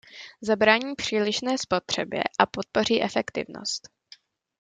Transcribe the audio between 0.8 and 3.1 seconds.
přílišné spotřebě a podpoří